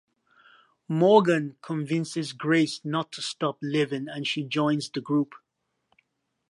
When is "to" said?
3.11-3.21